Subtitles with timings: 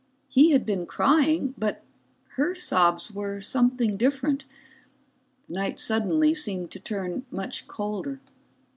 [0.29, 1.83] He had been crying, but
[2.29, 4.45] her sobs were something different.
[5.47, 8.19] The night suddenly seemed to turn much colder.